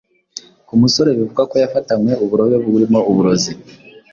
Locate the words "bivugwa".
1.17-1.43